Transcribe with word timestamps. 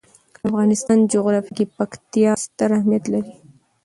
د 0.33 0.37
افغانستان 0.49 0.97
جغرافیه 1.13 1.53
کې 1.57 1.65
پکتیا 1.77 2.31
ستر 2.45 2.69
اهمیت 2.77 3.05
لري. 3.13 3.33